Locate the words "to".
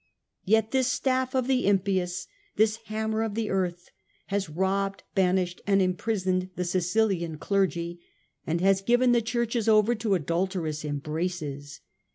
9.93-10.15